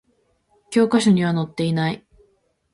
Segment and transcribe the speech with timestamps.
[0.71, 2.03] 教科書には載っていない